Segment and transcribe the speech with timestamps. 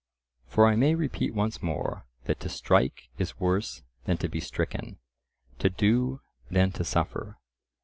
[0.47, 5.69] For I may repeat once more, that to strike is worse than to be stricken—to
[5.69, 7.37] do than to suffer.